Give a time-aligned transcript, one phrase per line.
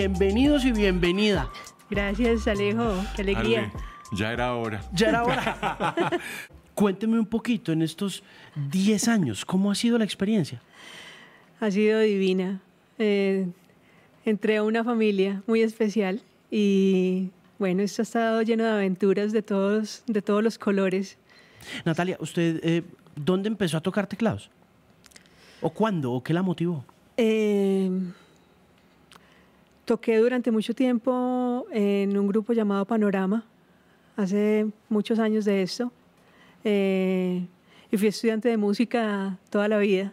[0.00, 1.50] bienvenidos y bienvenida.
[1.90, 3.04] Gracias, Alejo.
[3.14, 3.70] Qué alegría.
[3.70, 3.72] Ale,
[4.12, 4.80] ya era hora.
[4.94, 6.10] Ya era hora.
[6.74, 8.22] Cuénteme un poquito en estos
[8.70, 10.62] 10 años, ¿cómo ha sido la experiencia?
[11.60, 12.62] Ha sido divina.
[12.98, 13.46] Eh,
[14.24, 19.42] entré a una familia muy especial y bueno, esto ha estado lleno de aventuras de
[19.42, 21.18] todos, de todos los colores.
[21.84, 22.84] Natalia, ¿usted eh,
[23.16, 24.48] dónde empezó a tocar teclados?
[25.60, 26.12] ¿O cuándo?
[26.12, 26.86] ¿O qué la motivó?
[27.18, 27.90] Eh,
[29.84, 33.44] toqué durante mucho tiempo en un grupo llamado Panorama,
[34.16, 35.92] hace muchos años de esto,
[36.64, 37.46] eh,
[37.90, 40.12] y fui estudiante de música toda la vida,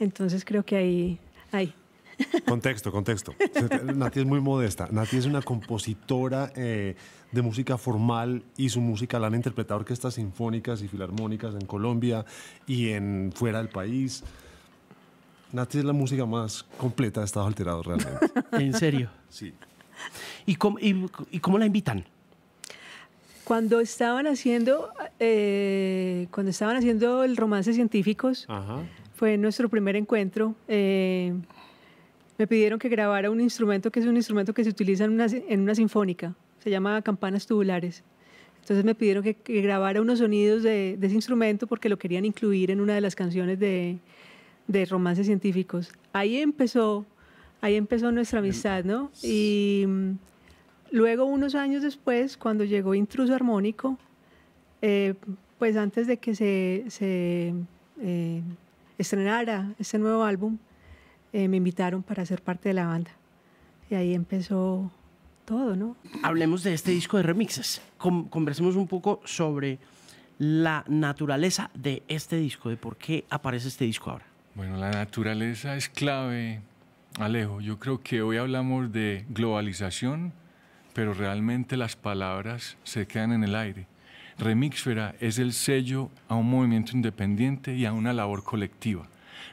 [0.00, 1.20] entonces creo que ahí,
[1.52, 1.74] ahí.
[2.46, 3.34] Contexto, contexto.
[3.94, 4.88] Nati es muy modesta.
[4.90, 6.96] Nati es una compositora eh,
[7.30, 12.24] de música formal y su música la han interpretado orquestas sinfónicas y filarmónicas en Colombia
[12.66, 14.24] y en fuera del país.
[15.52, 18.26] Nati es la música más completa de Estado Alterado realmente.
[18.52, 19.10] ¿En serio?
[19.28, 19.52] Sí.
[20.46, 20.94] ¿Y cómo, y,
[21.30, 22.04] y cómo la invitan?
[23.44, 28.80] Cuando estaban haciendo, eh, cuando estaban haciendo el romance científicos, Ajá.
[29.14, 30.54] fue nuestro primer encuentro.
[30.68, 31.32] eh,
[32.36, 35.26] me pidieron que grabara un instrumento que es un instrumento que se utiliza en una,
[35.26, 38.04] en una sinfónica, se llama campanas tubulares.
[38.60, 42.24] Entonces me pidieron que, que grabara unos sonidos de, de ese instrumento porque lo querían
[42.24, 43.98] incluir en una de las canciones de,
[44.68, 45.90] de romances científicos.
[46.12, 47.04] Ahí empezó,
[47.60, 49.10] ahí empezó nuestra amistad, ¿no?
[49.22, 50.10] Y mm,
[50.92, 53.98] luego, unos años después, cuando llegó Intruso Armónico,
[54.82, 55.14] eh,
[55.58, 57.52] pues antes de que se, se,
[58.00, 58.42] eh,
[58.98, 60.58] estrenara este nuevo álbum,
[61.32, 63.10] eh, me invitaron para ser parte de la banda.
[63.90, 64.90] Y ahí empezó
[65.44, 65.96] todo, ¿no?
[66.22, 67.80] Hablemos de este disco de remixes.
[67.96, 69.78] Conversemos un poco sobre
[70.38, 74.26] la naturaleza de este disco, de por qué aparece este disco ahora.
[74.58, 76.60] Bueno, la naturaleza es clave,
[77.20, 77.60] Alejo.
[77.60, 80.32] Yo creo que hoy hablamos de globalización,
[80.94, 83.86] pero realmente las palabras se quedan en el aire.
[84.36, 89.06] Remixfera es el sello a un movimiento independiente y a una labor colectiva.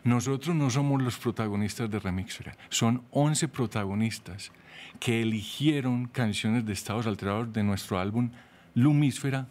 [0.03, 4.51] Nosotros no somos los protagonistas de Remixfera, son 11 protagonistas
[4.99, 8.31] que eligieron canciones de estados alterados de nuestro álbum
[8.73, 9.45] Lumísfera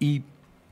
[0.00, 0.22] y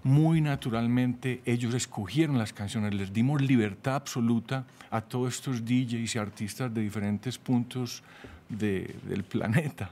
[0.07, 6.19] muy naturalmente ellos escogieron las canciones, les dimos libertad absoluta a todos estos DJs y
[6.19, 8.05] artistas de diferentes puntos
[8.49, 9.91] de- del planeta.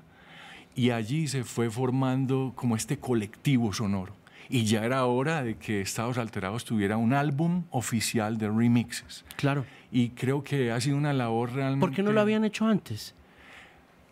[0.77, 4.15] Y allí se fue formando como este colectivo sonoro.
[4.49, 9.25] Y ya era hora de que Estados Alterados tuviera un álbum oficial de remixes.
[9.37, 9.65] Claro.
[9.91, 11.81] Y creo que ha sido una labor realmente...
[11.87, 13.15] ¿Por qué no lo habían hecho antes?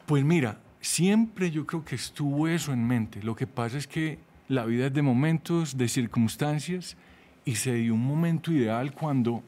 [0.07, 3.23] Pues mira, siempre yo creo que estuvo eso en mente.
[3.23, 6.97] Lo que pasa es que la vida es de momentos, de circunstancias,
[7.45, 9.43] y se dio un momento ideal cuando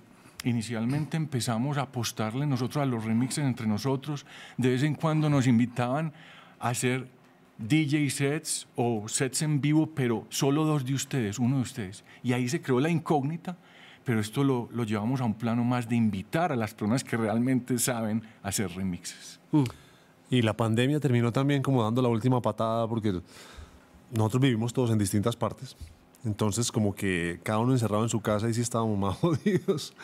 [0.44, 4.26] inicialmente empezamos a apostarle nosotros a los remixes entre nosotros.
[4.56, 6.12] De vez en cuando nos invitaban
[6.58, 7.08] a hacer
[7.58, 12.04] DJ sets o sets en vivo, pero solo dos de ustedes, uno de ustedes.
[12.22, 13.56] Y ahí se creó la incógnita,
[14.04, 17.16] pero esto lo, lo llevamos a un plano más de invitar a las personas que
[17.16, 19.40] realmente saben hacer remixes.
[20.30, 23.20] Y la pandemia terminó también como dando la última patada porque
[24.14, 25.76] nosotros vivimos todos en distintas partes.
[26.24, 29.94] Entonces como que cada uno encerrado en su casa y sí estábamos más jodidos.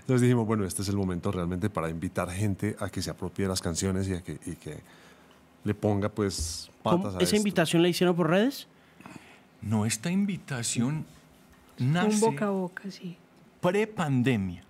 [0.00, 3.44] Entonces dijimos, bueno, este es el momento realmente para invitar gente a que se apropie
[3.44, 4.80] de las canciones y, a que, y que
[5.64, 7.36] le ponga pues ¿Cómo- patas a ¿Esa esto.
[7.36, 8.66] invitación la hicieron por redes?
[9.62, 11.06] No, esta invitación
[11.80, 13.16] Un nace boca a boca, sí.
[13.62, 14.62] pre-pandemia.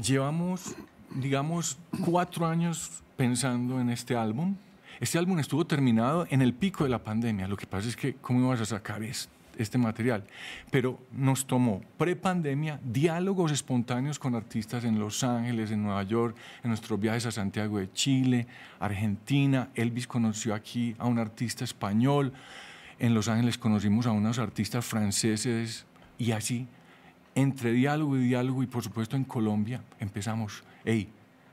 [0.00, 0.74] Llevamos,
[1.14, 4.56] digamos, cuatro años pensando en este álbum.
[5.00, 7.48] Este álbum estuvo terminado en el pico de la pandemia.
[7.48, 10.24] Lo que pasa es que, ¿cómo ibas a sacar es- este material?
[10.70, 16.70] Pero nos tomó pre-pandemia diálogos espontáneos con artistas en Los Ángeles, en Nueva York, en
[16.70, 18.46] nuestros viajes a Santiago de Chile,
[18.80, 19.68] Argentina.
[19.74, 22.32] Elvis conoció aquí a un artista español.
[22.98, 25.84] En Los Ángeles conocimos a unos artistas franceses
[26.16, 26.66] y así
[27.34, 31.10] entre diálogo y diálogo y por supuesto en Colombia empezamos, hey,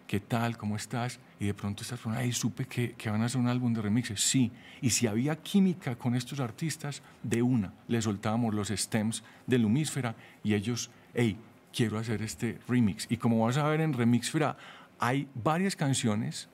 [0.07, 0.57] ¿qué tal?
[0.57, 1.19] ¿Cómo estás?
[1.39, 3.81] Y de pronto estas personas, hey, supe que, que van a hacer un álbum de
[3.81, 4.21] remixes.
[4.21, 4.51] Sí,
[4.81, 10.15] y si había química con estos artistas, de una, le soltábamos los stems de Lumísfera
[10.44, 11.38] y ellos, hey,
[11.73, 13.07] quiero hacer este remix.
[13.09, 14.55] Y como vas a ver en Remixfera,
[15.00, 16.47] hay varias canciones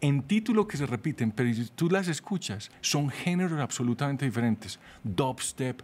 [0.00, 4.78] en título que se repiten, pero si tú las escuchas, son géneros absolutamente diferentes.
[5.04, 5.82] Dubstep,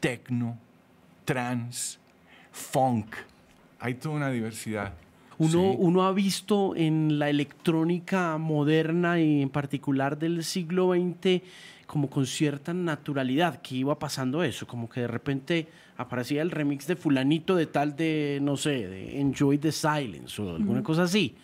[0.00, 0.58] techno,
[1.24, 1.98] trance,
[2.50, 3.14] funk.
[3.78, 4.94] Hay toda una diversidad.
[5.38, 5.76] Uno, Sí.
[5.78, 11.42] uno ha visto en la electrónica moderna y en particular del siglo XX
[11.86, 16.86] como con cierta naturalidad que iba pasando eso, como que de repente aparecía el remix
[16.86, 21.34] de fulanito de tal de, no sé, de Enjoy the Silence o alguna cosa así.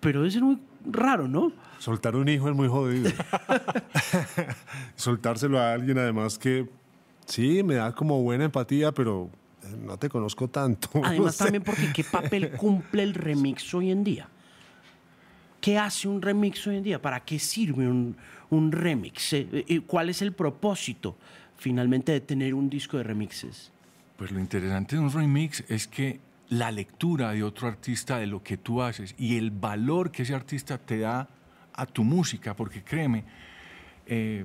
[0.00, 0.58] pero debe ser muy
[0.90, 1.52] raro, ¿no?
[1.78, 3.10] Soltar un hijo es muy jodido.
[4.96, 6.68] Soltárselo a alguien, además que
[7.26, 9.30] sí, me da como buena empatía, pero
[9.76, 10.88] no te conozco tanto.
[11.04, 11.44] Además No sé.
[11.44, 14.28] también porque qué papel cumple el remix hoy en día.
[15.60, 17.02] ¿Qué hace un remix hoy en día?
[17.02, 18.16] ¿Para qué sirve un,
[18.50, 19.32] un remix?
[19.32, 21.16] Eh, eh, ¿Cuál es el propósito
[21.56, 23.72] finalmente de tener un disco de remixes?
[24.16, 28.42] Pues lo interesante de un remix es que la lectura de otro artista de lo
[28.42, 31.28] que tú haces y el valor que ese artista te da
[31.74, 33.24] a tu música, porque créeme,
[34.06, 34.44] eh,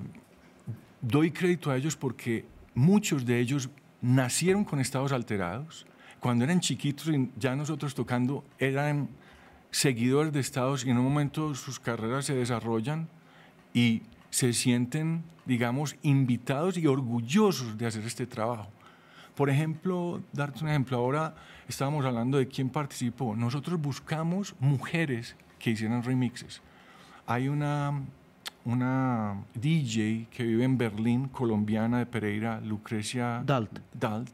[1.02, 3.70] doy crédito a ellos porque muchos de ellos
[4.03, 5.88] nacieron con estados alterados.
[6.19, 9.09] Cuando eran chiquitos, ya nosotros tocando, eran
[9.71, 13.07] seguidores de estados y en un momento sus carreras se desarrollan
[13.73, 18.69] y se sienten, digamos, invitados y orgullosos de hacer este trabajo.
[19.35, 21.35] Por ejemplo, darte un ejemplo, ahora
[21.67, 23.35] estábamos hablando de quién participó.
[23.35, 26.61] Nosotros buscamos mujeres que hicieran remixes.
[27.25, 28.01] Hay una,
[28.65, 33.80] una DJ que vive en Berlín, colombiana de Pereira, Lucrecia Dalt.
[33.94, 34.30] Dalt.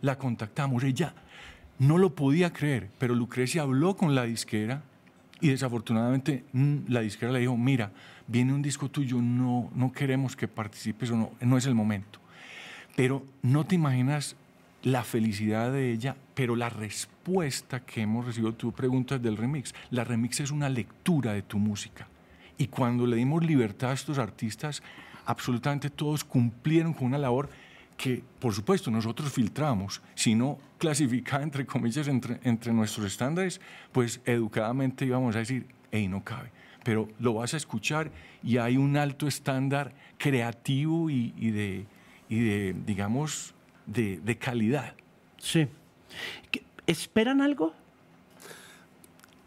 [0.00, 0.84] La contactamos.
[0.84, 1.14] Ella
[1.78, 4.82] no lo podía creer, pero Lucrecia habló con la disquera
[5.40, 7.92] y desafortunadamente mm, la disquera le dijo, mira,
[8.26, 12.20] viene un disco tuyo, no, no queremos que participes o no, no es el momento.
[12.96, 14.36] Pero no te imaginas
[14.82, 20.04] la felicidad de ella, pero la respuesta que hemos recibido, tú preguntas del remix, la
[20.04, 22.06] remix es una lectura de tu música.
[22.58, 24.82] Y cuando le dimos libertad a estos artistas,
[25.26, 27.48] absolutamente todos cumplieron con una labor
[27.96, 33.60] que, por supuesto, nosotros filtramos, si no clasificada, entre comillas, entre, entre nuestros estándares,
[33.92, 36.50] pues educadamente íbamos a decir, hey, no cabe.
[36.82, 38.10] Pero lo vas a escuchar
[38.42, 41.86] y hay un alto estándar creativo y, y de,
[42.28, 43.54] y de, digamos,
[43.86, 44.94] de, de calidad.
[45.38, 45.66] Sí.
[46.50, 47.72] ¿Qué- ¿Esperan algo?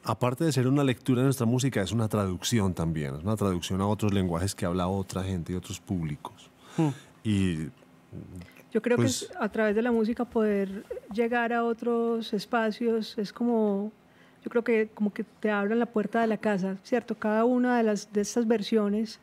[0.07, 3.15] Aparte de ser una lectura de nuestra música, es una traducción también.
[3.15, 6.49] Es una traducción a otros lenguajes que habla otra gente y otros públicos.
[7.23, 7.67] Y
[8.71, 13.17] Yo creo Pues- que es a través de la música poder llegar a otros espacios
[13.17, 13.91] es como,
[14.43, 17.15] yo creo que como que te abran la puerta de la casa, ¿cierto?
[17.15, 19.19] Cada una de, las, de estas versiones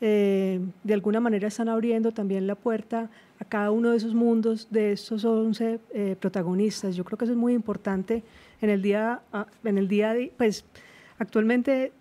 [0.00, 3.08] eh, de alguna manera están abriendo también la puerta
[3.38, 6.94] a cada uno de esos mundos, de estos 11 eh, protagonistas.
[6.96, 8.22] Yo creo que eso es muy importante
[8.62, 10.64] en el día, a- en el día pues
[11.18, 11.92] actualmente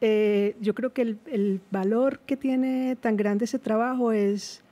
[0.00, 4.62] eh, yo creo que el, el valor que tiene tan grande ese trabajo es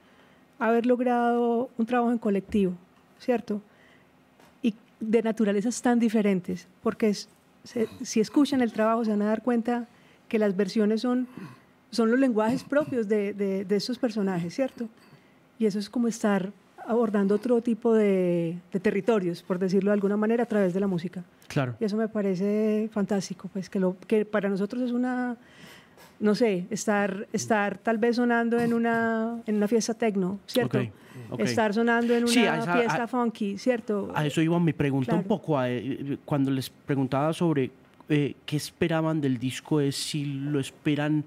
[0.59, 2.73] haber logrado un trabajo en colectivo,
[3.19, 3.61] ¿cierto?
[4.63, 7.29] Y de naturalezas tan diferentes, porque es-
[7.65, 9.87] se- si escuchan el trabajo se van a dar cuenta
[10.29, 11.27] que las versiones son,
[11.91, 14.89] son los lenguajes propios de, de, de estos personajes, ¿cierto?
[15.59, 16.53] Y eso es como estar
[16.89, 20.87] abordando otro tipo de, de territorios, por decirlo de alguna manera, a través de la
[20.87, 21.23] música.
[21.47, 21.75] Claro.
[21.79, 25.37] Y eso me parece fantástico, pues que, lo, que para nosotros es una,
[26.19, 30.79] no sé, estar, estar tal vez sonando en una, en una fiesta tecno, ¿cierto?
[30.79, 30.85] Ok,
[31.31, 31.41] ok.
[31.41, 34.11] Estar sonando en una Sí, a esa- fiesta a- funky, ¿cierto?
[34.15, 35.29] A eso iba mi pregunta un Claro.
[35.29, 35.59] poco.
[35.59, 37.71] a- eh, cuando les preguntaba sobre
[38.11, 41.23] eh, qué esperaban del disco, es si lo esperan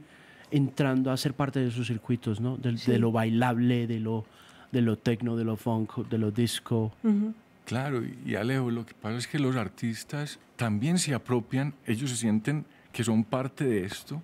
[0.50, 2.58] entrando a ser parte de sus circuitos, ¿no?
[2.58, 2.92] Del- Sí.
[2.92, 4.26] De lo bailable, de lo,
[4.72, 6.94] de lo tecno, de lo funk, de lo disco.
[7.04, 7.34] Ujú.
[7.66, 12.10] Claro, y- y Alejo, lo que pasa es que los artistas también se apropian, ellos
[12.10, 14.22] se sienten que son parte de esto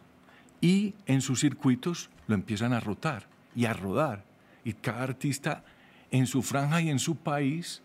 [0.60, 4.24] y en sus circuitos lo empiezan a rotar y a rodar.
[4.66, 5.64] Y cada artista
[6.12, 7.82] en su franja y en su país,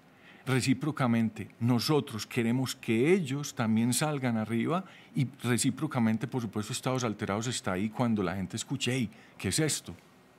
[0.46, 7.72] recíprocamente, nosotros queremos que ellos también salgan arriba y recíprocamente, por supuesto, Estados Alterados está
[7.72, 9.94] ahí cuando la gente escuche, hey, ¿qué es esto?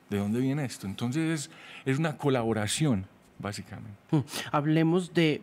[0.10, 0.88] ¿De dónde viene esto?
[0.88, 1.52] Entonces es,
[1.86, 3.06] es una colaboración,
[3.40, 3.98] básicamente.
[4.12, 4.20] Mm.
[4.52, 5.42] Hablemos de,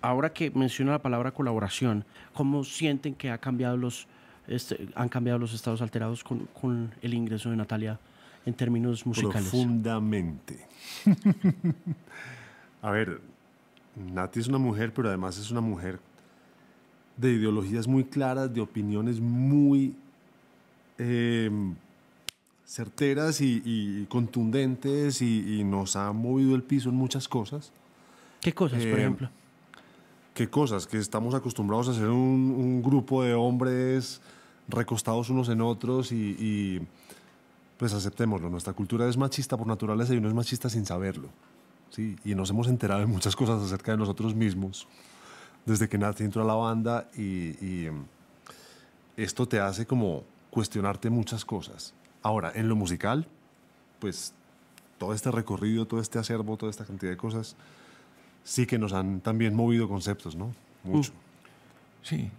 [0.00, 4.06] ahora que menciona la palabra colaboración, ¿cómo sienten que ha cambiado los,
[4.46, 7.98] este, han cambiado los estados alterados con, con el ingreso de Natalia
[8.46, 9.48] en términos musicales?
[9.48, 10.66] profundamente.
[12.82, 13.20] A ver,
[13.94, 16.00] Nati es una mujer, pero además es una mujer
[17.16, 19.94] de ideologías muy claras, de opiniones muy
[20.98, 21.50] eh,
[22.66, 27.72] certeras y, y contundentes y, y nos ha movido el piso en muchas cosas.
[28.40, 29.30] ¿Qué cosas, por Eh, ejemplo?
[30.34, 30.86] ¿Qué cosas?
[30.86, 34.20] Que estamos acostumbrados a ser un, un grupo de hombres
[34.68, 36.80] recostados unos en otros y, y,
[37.76, 38.48] pues aceptémoslo.
[38.48, 41.28] Nuestra cultura es machista por naturaleza y uno es machista sin saberlo.
[41.90, 42.16] ¿sí?
[42.24, 44.86] Y nos hemos enterado de muchas cosas acerca de nosotros mismos
[45.66, 47.88] desde que Nati entró a la banda y, y,
[49.16, 51.92] esto te hace como cuestionarte muchas cosas.
[52.22, 53.26] Ahora, en lo musical,
[53.98, 54.34] pues
[54.98, 57.56] todo este recorrido, todo este acervo, toda esta cantidad de cosas,
[58.44, 60.54] sí que nos han también movido conceptos, ¿no?
[60.84, 61.12] Mucho.
[62.02, 62.30] Sí,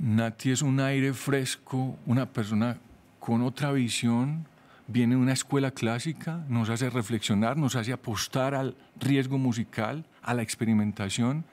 [0.00, 2.78] Nati es un aire fresco, una persona
[3.18, 4.46] con otra visión,
[4.86, 10.34] viene de una escuela clásica, nos hace reflexionar, nos hace apostar al riesgo musical, a
[10.34, 11.44] la experimentación.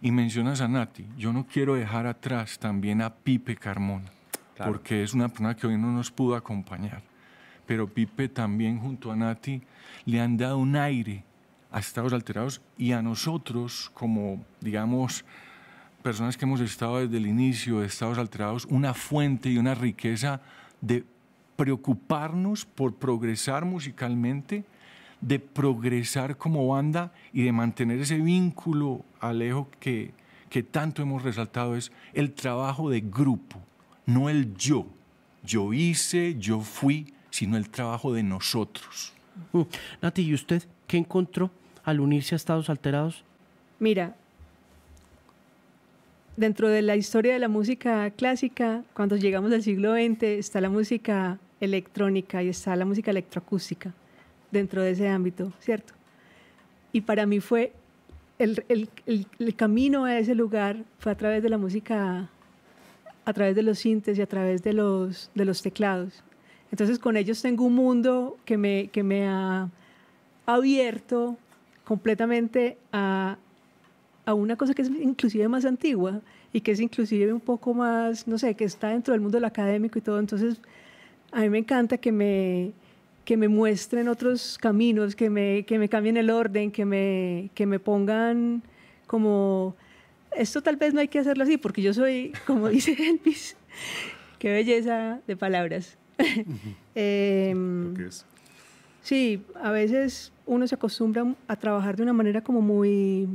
[0.00, 4.10] Y mencionas a Nati, yo no quiero dejar atrás también a Pipe Carmona,
[4.58, 7.02] porque es una persona que hoy no nos pudo acompañar.
[7.66, 9.62] Pero Pipe también junto a Nati
[10.04, 11.24] le han dado un aire
[11.70, 15.24] a estados alterados y a nosotros como, digamos,
[16.02, 20.40] personas que hemos estado desde el inicio de estados alterados, una fuente y una riqueza
[20.82, 21.04] de
[21.56, 24.64] preocuparnos por progresar musicalmente,
[25.22, 30.12] de progresar como banda y de mantener ese vínculo, Alejo, que,
[30.50, 33.58] que tanto hemos resaltado, es el trabajo de grupo,
[34.04, 34.86] no el yo.
[35.42, 39.12] Yo hice, yo fui, sino el trabajo de nosotros.
[39.50, 39.62] Mm.
[40.00, 41.50] Nati, ¿y usted qué encontró
[41.82, 43.24] al unirse a estados alterados?
[43.80, 44.14] Mira,
[46.36, 50.70] dentro de la historia de la música clásica, cuando llegamos al siglo XX, está la
[50.70, 53.92] música electrónica y está la música electroacústica
[54.52, 55.92] dentro de ese ámbito, ¿cierto?
[56.92, 57.72] Y para mí fue
[58.38, 58.88] el, el,
[59.40, 62.30] el, camino a ese lugar fue a través de la música,
[63.24, 66.22] a través de los sintes y a través de los, de los teclados.
[66.74, 69.70] Entonces con ellos tengo un mundo que me, que me ha
[70.44, 71.36] abierto
[71.84, 73.36] completamente a,
[74.26, 76.20] a una cosa que es inclusive más antigua
[76.52, 79.44] y que es inclusive un poco más, no sé, que está dentro del mundo del
[79.44, 80.18] académico y todo.
[80.18, 80.60] Entonces,
[81.30, 82.72] a mí me encanta que me,
[83.24, 87.66] que me muestren otros caminos, que me, que me cambien el orden, que me, que
[87.66, 88.64] me pongan
[89.06, 89.76] como,
[90.36, 93.56] esto tal vez no hay que hacerlo así, porque yo soy, como dice Elvis,
[94.40, 95.98] qué belleza de palabras.
[96.94, 97.54] eh,
[99.02, 103.28] sí, a veces uno se acostumbra a trabajar de una manera como muy...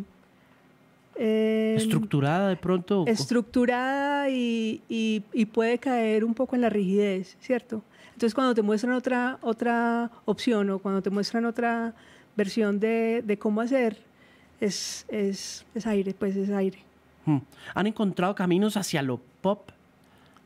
[1.16, 3.04] Eh, estructurada de pronto.
[3.06, 7.84] Estructurada y, y, puede caer un poco en la rigidez, ¿cierto?
[8.14, 11.94] Entonces cuando te muestran otra, otra opción o cuando te muestran otra
[12.38, 13.98] versión de, de cómo hacer,
[14.62, 16.80] es, es, es, aire, pues es aire.
[17.26, 17.40] Hmm.
[17.76, 19.72] ¿Han encontrado caminos hacia lo pop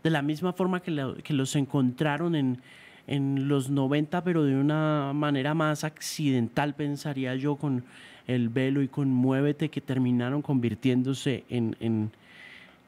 [0.03, 2.61] de la misma forma que, los encontraron en,
[3.07, 7.85] en los 90, pero de una manera más accidental, pensaría yo, con
[8.27, 12.11] el velo y con Muévete, que terminaron convirtiéndose en, en,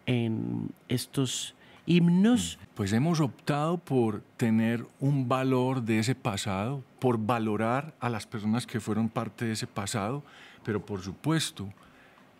[0.05, 1.55] en estos
[1.85, 2.59] himnos.
[2.75, 8.67] Pues hemos optado por tener un valor de ese pasado, por valorar a las personas
[8.67, 10.23] que fueron parte de ese pasado,
[10.63, 11.69] pero por supuesto,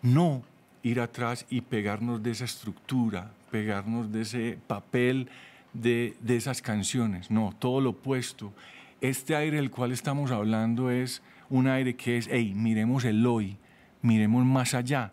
[0.01, 0.43] no
[0.85, 5.27] ir atrás y pegarnos de esa estructura, pegarnos de ese papel
[5.73, 7.31] de, esas canciones.
[7.31, 8.53] No, todo lo opuesto.
[9.01, 13.57] Este aire del cual estamos hablando es un aire que es, hey, miremos el hoy,
[14.03, 15.11] miremos más allá.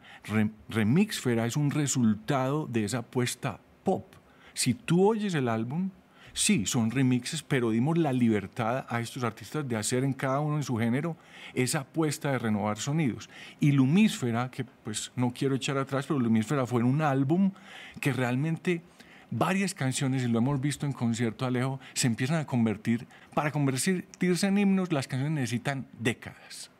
[0.69, 4.05] Remixfera es un resultado de esa apuesta pop.
[4.52, 5.88] Si tú oyes el álbum,
[6.33, 10.57] sí, son remixes, pero dimos la libertad a estos artistas de hacer en cada uno
[10.57, 11.17] en su género
[11.55, 13.29] esa apuesta de renovar sonidos.
[13.61, 17.53] Y Lumísfera, que pues no quiero echar atrás, pero Lumísfera fue un álbum
[18.01, 18.83] que realmente
[19.31, 24.05] varias canciones, y lo hemos visto en concierto Alejo, se empiezan a convertir, para convertirse
[24.47, 26.71] en himnos, las canciones necesitan décadas.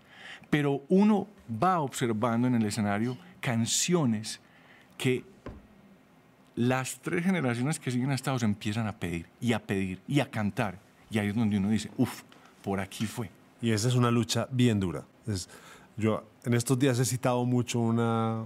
[0.51, 4.41] Pero uno va observando en el escenario canciones
[4.99, 5.25] que
[6.57, 10.31] las tres generaciones que siguen a Estados empiezan a pedir y a pedir y a
[10.31, 10.79] cantar.
[11.11, 12.23] Y ahí es donde uno dice, uff,
[12.63, 13.31] por aquí fue.
[13.61, 15.05] Y esa es una lucha bien dura.
[15.97, 18.45] Yo en estos días he citado mucho una,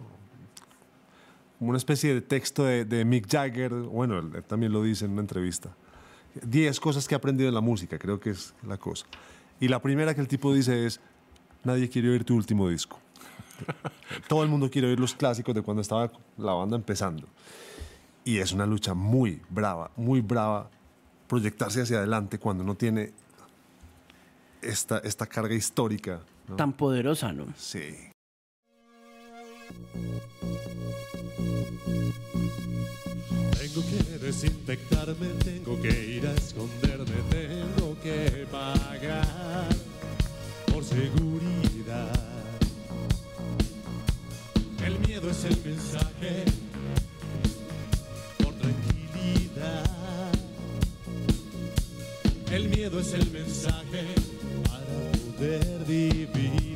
[1.60, 5.74] una especie de texto de, Mick Jagger, bueno, él, también lo dice en una entrevista.
[6.42, 9.06] Diez cosas que he aprendido en la música, creo que es la cosa.
[9.58, 11.00] Y la primera que el tipo dice es,
[11.64, 12.98] nadie quiere oír tu último disco.
[14.28, 17.26] Todo el mundo quiere oír los clásicos de cuando estaba la banda empezando.
[18.26, 20.68] Y es una lucha muy brava, muy brava
[21.28, 23.12] proyectarse hacia adelante cuando no tiene
[24.60, 26.22] esta, esta carga histórica.
[26.56, 27.46] Tan poderosa, ¿no?
[27.56, 27.94] Sí.
[33.60, 39.68] Tengo que desinfectarme, tengo que ir a esconderme, tengo que pagar
[40.66, 42.10] por seguridad.
[44.84, 46.55] El miedo es el mensaje
[53.00, 54.04] es el mensaje
[54.64, 56.75] para poder vivir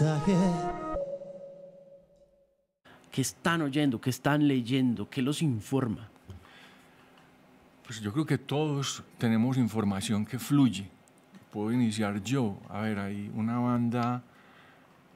[0.00, 0.36] mensaje.
[3.10, 3.98] ¿Qué están oyendo?
[3.98, 5.08] ¿Qué están leyendo?
[5.08, 6.08] ¿Qué los informa?
[7.84, 10.86] Pues yo creo que todos tenemos información que fluye.
[11.50, 12.58] Puedo iniciar yo.
[12.68, 14.22] A ver, hay una banda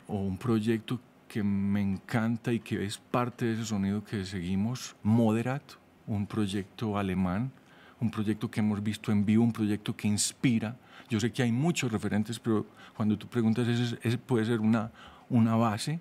[0.06, 4.96] o un proyecto que me encanta y que es parte de ese sonido que seguimos,
[5.02, 5.62] Moderat,
[6.06, 7.52] un proyecto alemán,
[8.00, 10.76] un proyecto que hemos visto en vivo, un proyecto que inspira.
[11.08, 14.90] Yo sé que hay muchos referentes, pero cuando tú preguntas, ese, ese puede ser una,
[15.28, 16.00] una base.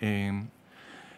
[0.00, 0.44] Eh,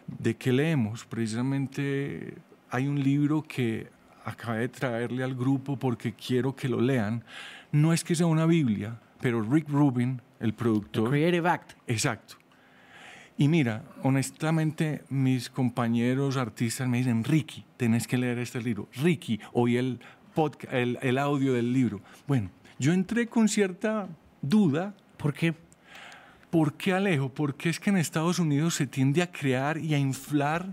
[0.07, 1.05] ¿De qué leemos?
[1.05, 2.35] Precisamente
[2.69, 3.87] hay un libro que
[4.25, 7.23] acabé de traerle al grupo porque quiero que lo lean.
[7.71, 11.73] No es que sea una Biblia, pero Rick Rubin, el The productor, Creative Act.
[11.87, 12.35] Exacto.
[13.37, 18.87] Y mira, honestamente, mis compañeros artistas me dicen, Ricky, tenés que leer este libro.
[19.01, 19.99] Ricky, oí el,
[20.35, 22.01] podca- el, el audio del libro.
[22.27, 24.07] Bueno, yo entré con cierta
[24.41, 24.93] duda.
[25.17, 25.53] ¿Por qué?
[26.51, 27.29] ¿Por qué Alejo?
[27.29, 30.67] Porque es que en Estados Unidos se tiende a crear y a inflar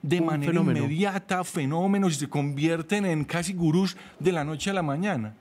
[0.00, 0.78] de Un manera fenómeno.
[0.84, 5.34] inmediata fenómenos y se convierten en casi gurús de la noche a la mañana.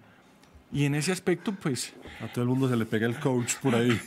[0.73, 3.73] Y en ese aspecto, pues, A todo el mundo se le pega el coach por
[3.75, 3.97] ahí.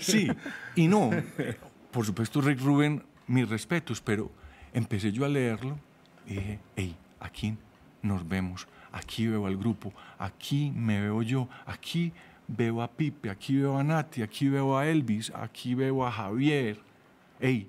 [0.00, 0.28] Sí,
[0.76, 1.08] y no.
[1.90, 4.30] Por supuesto, Rick Rubin, mis respetos, pero
[4.72, 5.78] empecé yo a leerlo
[6.26, 7.56] y dije, hey, aquí
[8.02, 12.12] nos vemos, aquí veo al grupo, aquí me veo yo, aquí
[12.46, 16.78] veo a Pipe, aquí veo a Nati, aquí veo a Elvis, aquí veo a Javier.
[17.40, 17.68] Hey,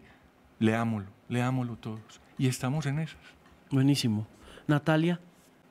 [0.59, 2.21] leámoslo, leámoslo todos.
[2.37, 3.19] Y estamos en esas.
[3.71, 4.27] Buenísimo.
[4.67, 5.19] Natalia,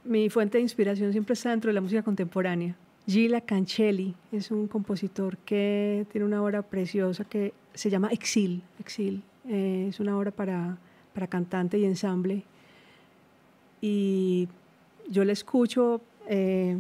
[0.05, 2.75] Mi fuente de inspiración siempre está dentro de la música contemporánea.
[3.07, 8.63] Gila Cancelli es un compositor que tiene una obra preciosa que se llama Exil.
[8.79, 10.79] Exil eh, es una obra para,
[11.15, 12.45] para cantante y ensamble.
[13.81, 14.49] Y
[15.09, 16.79] yo la escucho, eh,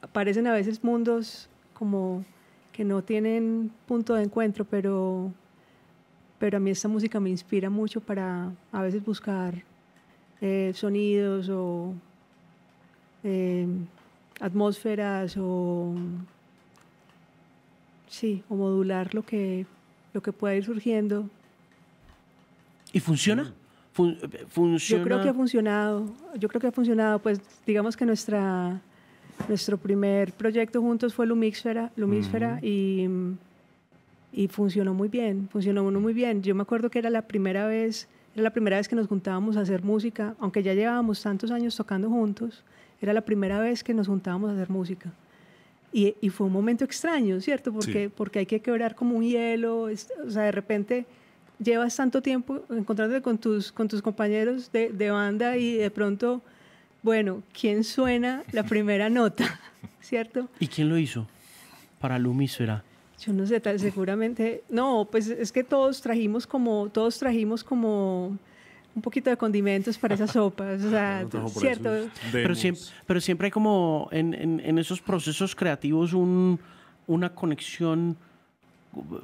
[0.00, 2.24] aparecen a veces mundos como
[2.72, 5.32] que no tienen punto de encuentro, pero,
[6.38, 9.62] pero a mí esta música me inspira mucho para a veces buscar
[10.40, 11.94] eh, sonidos o
[13.22, 13.66] eh,
[14.40, 15.94] atmósferas o
[18.08, 19.66] sí, o modular lo que,
[20.12, 21.28] lo que pueda ir surgiendo.
[22.92, 23.52] ¿Y funciona?
[23.92, 24.18] Fun-
[24.48, 25.02] funciona.
[25.02, 26.06] Yo creo que ha funcionado,
[26.38, 28.80] yo creo que ha funcionado, pues digamos que nuestra,
[29.48, 33.06] nuestro primer proyecto juntos fue Lumísfera, Lumísfera y,
[34.32, 36.42] y funcionó muy bien, funcionó muy bien.
[36.42, 39.56] Yo me acuerdo que era la primera vez, era la primera vez que nos juntábamos
[39.56, 42.62] a hacer música, aunque ya llevábamos tantos años tocando juntos,
[43.00, 45.12] era la primera vez que nos juntábamos a hacer música.
[45.92, 47.72] Y, y fue un momento extraño, ¿cierto?
[47.72, 48.12] Porque, Sí.
[48.16, 51.06] porque hay que quebrar como un hielo, es- o sea, de repente
[51.62, 56.42] llevas tanto tiempo encontrándote con tus, con tus compañeros de, de banda y de pronto,
[57.02, 59.60] bueno, ¿quién suena la primera nota?
[60.00, 60.48] ¿Cierto?
[60.58, 61.28] ¿Y quién lo hizo?
[62.00, 62.82] Para Lumísfera.
[63.20, 68.36] Yo no sé, tal, seguramente, no, pues es que todos trajimos como, todos trajimos como
[68.94, 71.90] un poquito de condimentos para esas sopas, o sea, No ¿cierto?
[72.30, 76.58] Pero siempre, pero siempre hay como en, en- en esos procesos creativos un-
[77.06, 78.16] una conexión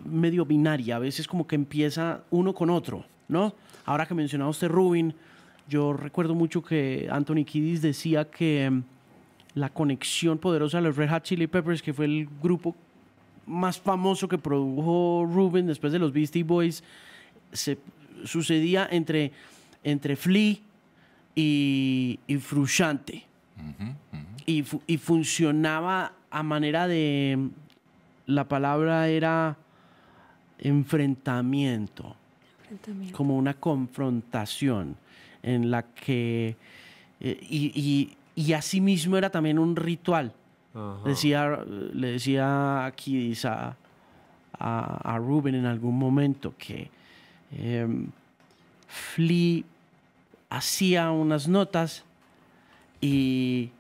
[0.05, 0.97] medio binaria.
[0.97, 3.55] A veces como que empieza uno con otro, ¿no?
[3.87, 5.15] Ahora que mencionaba usted Rubin,
[5.69, 8.83] yo recuerdo mucho que Anthony Kiddis decía que mm,
[9.55, 12.75] la conexión poderosa de los Red Hot Chili Peppers, que fue el grupo
[13.47, 16.83] más famoso que produjo Rubin después de los Beastie Boys,
[17.53, 17.79] se
[18.25, 19.33] sucedía entre,
[19.85, 20.57] entre Flea
[21.35, 23.25] y, y Frusciante.
[24.47, 27.49] Y, fu- y funcionaba a manera de.
[28.27, 29.57] La palabra era
[30.59, 32.17] enfrentamiento,
[32.63, 33.17] Enfrentamiento.
[33.17, 34.97] como una confrontación
[35.43, 36.57] en la que.
[37.21, 40.33] eh, y, y, asimismo era también un ritual.
[40.75, 41.01] Ajá.
[41.05, 43.77] Decía, le decía aquí a,
[44.59, 46.91] a, a Rubén en algún momento que
[47.57, 48.07] em,
[48.91, 49.63] Flea
[50.51, 52.05] hacía unas notas
[53.01, 53.71] y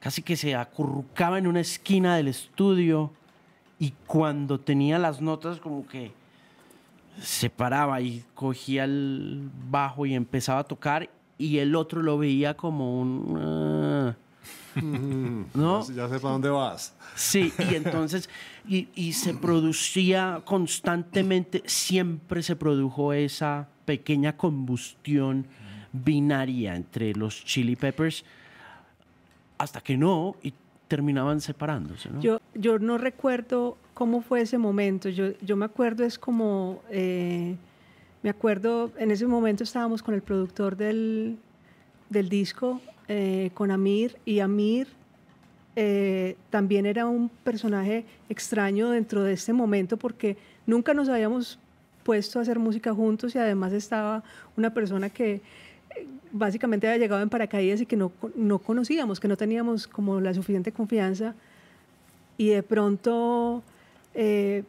[0.00, 3.12] casi que se acurrucaba en una esquina del estudio
[3.78, 6.12] y cuando tenía las notas como que
[7.20, 12.56] se paraba y cogía el bajo y empezaba a tocar y el otro lo veía
[12.56, 13.38] como un...
[13.38, 14.16] ah,
[15.54, 15.86] ¿No?
[15.90, 16.94] Ya sé para dónde vas.
[17.14, 18.30] Sí, y entonces,
[18.66, 25.46] y, y se producía constantemente, siempre se produjo esa pequeña combustión
[25.92, 28.24] binaria entre los Chili Peppers,
[29.58, 30.52] hasta que no, y
[30.88, 32.08] terminaban separándose.
[32.20, 35.08] Yo, yo no recuerdo cómo fue ese momento.
[35.08, 36.82] Yo, yo me acuerdo, es como.
[36.90, 37.56] eh,
[38.22, 41.38] me acuerdo, en ese momento estábamos con el productor del,
[42.08, 44.86] del disco, eh, con Amir, y Amir
[45.74, 51.58] eh, también era un personaje extraño dentro de este momento porque nunca nos habíamos
[52.02, 54.22] puesto a hacer música juntos y además estaba
[54.56, 59.28] una persona que eh, básicamente había llegado en paracaídas y que no, no conocíamos, que
[59.28, 61.34] no teníamos como la suficiente confianza.
[62.36, 63.62] Y de pronto
[64.14, 64.64] eh,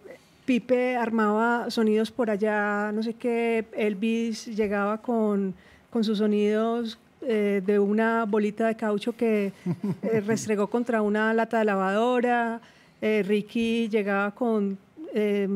[0.45, 5.53] Pipe armaba sonidos por allá, no sé qué, Elvis llegaba con,
[5.89, 9.53] con sus sonidos eh, de una bolita de caucho que
[10.01, 12.59] eh, restregó contra una lata de lavadora,
[13.01, 14.77] eh, Ricky llegaba con
[15.13, 15.47] eh,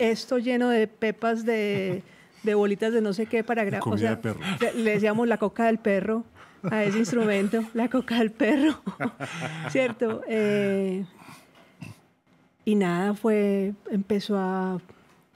[0.00, 2.02] esto lleno de pepas de,
[2.42, 3.80] de bolitas de no sé qué para grabar.
[3.82, 4.40] Comida de perro.
[4.74, 6.24] Le, decíamos la coca del perro
[6.70, 8.80] a ese instrumento, la coca del perro,
[9.70, 10.22] ¿cierto?
[10.28, 11.04] Eh,
[12.64, 14.80] y nada, fue, empezó a,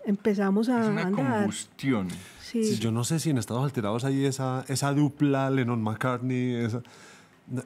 [0.05, 1.37] empezamos a Es una andar.
[1.39, 2.09] combustión.
[2.41, 2.63] Sí.
[2.65, 6.57] Sí, yo no sé si en Estados Alterados hay esa, esa dupla Lennon-McCartney.
[6.67, 6.83] esa-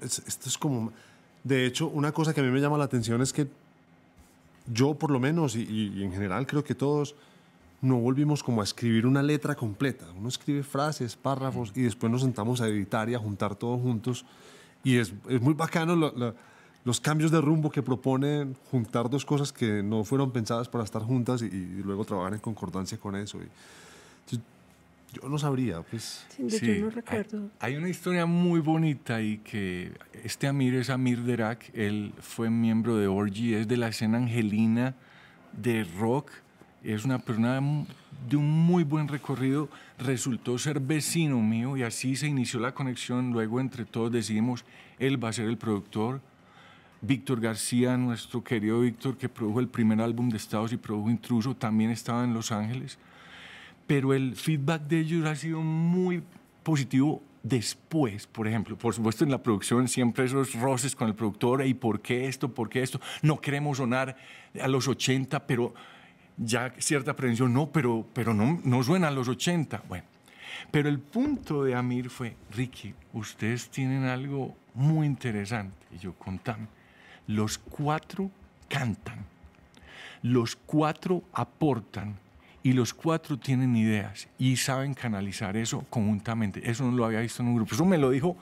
[0.04, 0.92] esto es como...
[1.44, 3.46] De hecho, una cosa que a mí me llama la atención es que
[4.72, 7.14] yo, por lo menos, y, en general creo que todos,
[7.80, 10.06] no volvimos como a escribir una letra completa.
[10.16, 14.24] Uno escribe frases, párrafos, y después nos sentamos a editar y a juntar todos juntos.
[14.82, 16.34] Y es, es muy bacano lo- lo-
[16.84, 21.02] los cambios de rumbo que proponen juntar dos cosas que no fueron pensadas para estar
[21.02, 21.50] juntas y,
[21.82, 23.38] luego trabajar en concordancia con eso.
[25.12, 26.26] Yo no sabría, pues...
[26.28, 27.50] Sí, Sí, no hay- recuerdo.
[27.60, 29.92] Hay, una historia muy bonita y que
[30.24, 34.94] este Amir es Amir Derak, él fue miembro de Orgy, es de la escena angelina
[35.52, 36.30] de rock,
[36.82, 37.60] es una persona
[38.28, 39.68] de un muy buen recorrido,
[39.98, 44.64] resultó ser vecino mío y así se inició la conexión, luego entre todos decidimos,
[44.98, 46.20] él va a ser el productor,
[47.00, 51.54] Víctor García, nuestro querido Víctor, que produjo el primer álbum de Estados y produjo Intruso,
[51.54, 52.98] también estaba en Los Ángeles
[53.88, 56.22] pero el feedback de ellos ha sido muy
[56.62, 58.78] positivo después, por ejemplo.
[58.78, 62.54] Por supuesto, en la producción siempre esos roces con el productor, ¿y por qué esto?
[62.54, 63.00] ¿Por qué esto?
[63.22, 64.16] No queremos sonar
[64.60, 65.74] a los 80, pero
[66.36, 69.82] ya cierta prevención, no, pero, pero no, no suena a los 80.
[69.88, 70.04] Bueno,
[70.70, 75.74] pero el punto de Amir fue, Ricky, ustedes tienen algo muy interesante.
[75.92, 76.68] Y yo, contame,
[77.26, 78.30] los cuatro
[78.68, 79.26] cantan
[80.22, 82.18] los cuatro aportan
[82.68, 86.70] y los cuatro tienen ideas y saben canalizar eso conjuntamente.
[86.70, 87.74] Eso no lo había visto en un grupo.
[87.74, 88.36] Eso me lo dijo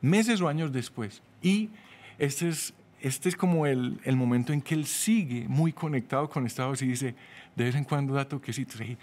[0.00, 1.22] meses o años después.
[1.40, 1.70] Y
[2.18, 6.46] este es, este es como el, el momento en que él sigue muy conectado con
[6.46, 7.14] Estados y dice,
[7.54, 8.98] de vez en cuando da toquecitos, hey,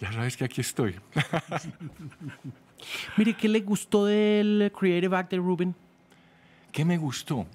[0.00, 0.96] ya sabes que aquí estoy.
[3.16, 5.72] Mire, ¿qué le gustó del Creative Act de Ruben?
[6.72, 7.46] ¿Qué me gustó?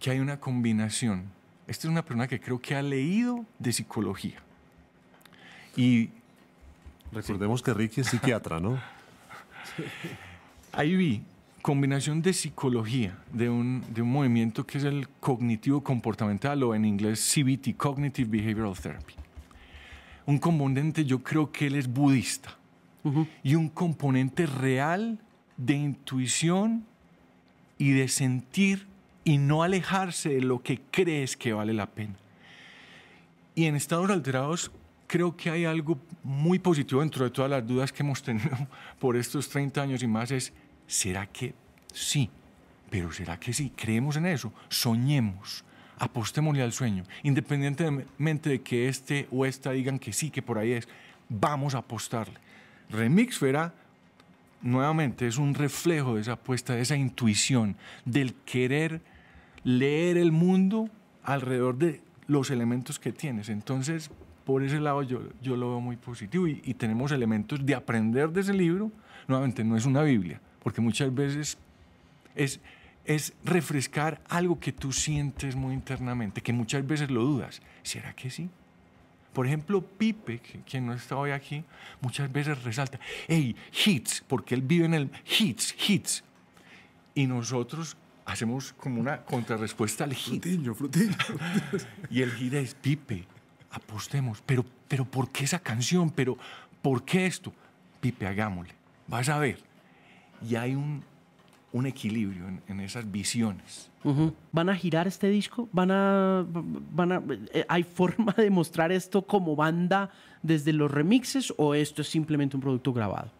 [0.00, 1.24] Que hay una combinación.
[1.66, 4.42] Esta es una persona que creo que ha leído de psicología.
[5.76, 6.10] Y
[7.14, 8.76] Recordemos que Ricky es psiquiatra, ¿no?
[10.72, 11.22] ahí vi
[11.62, 16.84] combinación de psicología, de un, de un movimiento que es el cognitivo comportamental o en
[16.84, 19.14] inglés CBT, Cognitive Behavioral Therapy.
[20.26, 22.56] Un componente, yo creo que él es budista,
[23.42, 25.18] y un componente real
[25.56, 26.84] de intuición
[27.78, 28.86] y de sentir
[29.24, 32.14] y no alejarse de lo que crees que vale la pena.
[33.54, 34.70] Y en estados alterados
[35.14, 38.50] creo que hay algo muy positivo dentro de todas las dudas que hemos tenido
[38.98, 40.52] por estos 30 años y más es,
[40.88, 41.54] ¿será que
[41.92, 42.28] sí?
[42.90, 43.72] Pero ¿será que sí?
[43.76, 45.64] Creemos en eso, soñemos,
[46.00, 50.72] apostémosle al sueño, independientemente de que este o esta digan que sí, que por ahí
[50.72, 50.88] es,
[51.28, 52.40] vamos a apostarle.
[52.90, 53.72] Remixfera,
[54.62, 59.00] nuevamente, es un reflejo de esa apuesta, de esa intuición, del querer
[59.62, 60.90] leer el mundo
[61.22, 63.48] alrededor de los elementos que tienes.
[63.48, 64.10] Entonces,
[64.44, 68.30] por ese lado yo, yo lo veo muy positivo y, y tenemos elementos de aprender
[68.30, 68.90] de ese libro.
[69.26, 71.58] Nuevamente, no es una Biblia, porque muchas veces
[72.34, 72.60] es,
[73.04, 77.62] es refrescar algo que tú sientes muy internamente, que muchas veces lo dudas.
[77.82, 78.48] ¿Será que sí?
[79.32, 81.64] Por ejemplo, Pipe, quien no está hoy aquí,
[82.00, 86.22] muchas veces resalta, hey, hits, porque él vive en el hits, hits.
[87.16, 90.42] Y nosotros hacemos como una contrarrespuesta al hit.
[90.42, 91.16] Frutiño, frutiño.
[92.10, 93.24] Y el hit es Pipe,
[93.74, 94.42] apostemos.
[94.46, 96.10] Pero, pero ¿por qué esa canción?
[96.10, 96.38] Pero
[96.82, 97.52] ¿por qué esto?
[98.00, 98.74] Pipe, hagámosle.
[99.06, 99.58] Vas a ver.
[100.48, 101.02] Y hay un,
[101.72, 103.90] un equilibrio en, en esas visiones.
[104.52, 105.68] ¿Van a girar este disco?
[105.72, 107.22] ¿Van a, van a,
[107.54, 110.10] eh, ¿Hay forma de mostrar esto como banda
[110.42, 113.30] desde los remixes o esto es simplemente un producto grabado?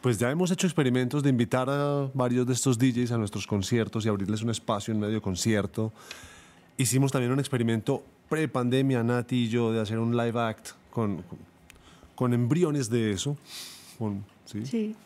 [0.00, 4.04] Pues ya hemos hecho experimentos de invitar a varios de estos DJs a nuestros conciertos
[4.04, 5.92] y abrirles un espacio en medio concierto.
[6.76, 11.38] Hicimos también un experimento pre-pandemia, Nati y yo, de hacer un live act con, con,
[12.14, 13.36] con embriones de eso.
[13.98, 14.64] Con- ¿sí?
[14.66, 14.96] Sí.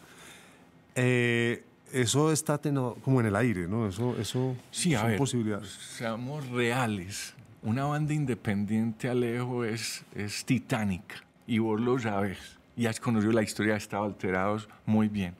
[0.94, 3.88] Eh, eso está teno- como en el aire, ¿no?
[3.88, 5.68] Eso, eso Sí, a son ver, posibilidades.
[5.70, 7.34] seamos reales.
[7.62, 11.16] Una banda independiente, Alejo, es, es titánica.
[11.46, 12.38] Y vos lo sabes.
[12.76, 15.34] Y has conocido la historia de Estado Alterados muy bien.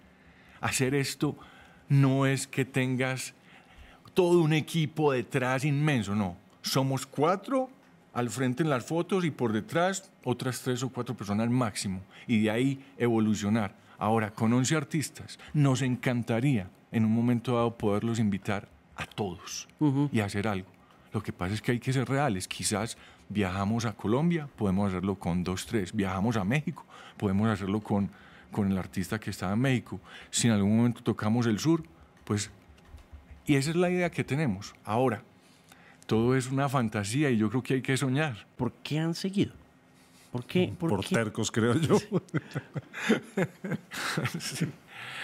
[0.61, 1.37] Hacer esto
[1.88, 3.33] no es que tengas
[4.12, 6.37] todo un equipo detrás inmenso, no.
[6.62, 7.70] Somos cuatro
[8.12, 12.01] al frente en las fotos y por detrás otras tres o cuatro personas máximo.
[12.27, 13.75] Y de ahí evolucionar.
[13.99, 19.68] Ahora, con 11 artistas, nos encantaría en un momento dado poderlos invitar a todos
[20.11, 20.68] y hacer algo.
[21.12, 22.49] Lo que pasa es que hay que ser reales.
[22.49, 22.96] Quizás
[23.29, 25.92] viajamos a Colombia, podemos hacerlo con dos, tres.
[25.92, 26.85] Viajamos a México,
[27.16, 28.11] podemos hacerlo con,
[28.51, 30.01] con el artista que está en México.
[30.31, 31.83] Si en algún momento tocamos el sur,
[32.25, 32.51] pues...
[33.46, 34.75] Y esa es la idea que tenemos.
[34.85, 35.25] Ahora,
[36.11, 38.44] todo es una fantasía y yo creo que hay que soñar.
[38.57, 39.53] ¿Por qué han seguido?
[40.33, 40.73] ¿Por qué?
[40.77, 41.14] ¿Por, Por qué?
[41.14, 41.99] tercos, creo yo.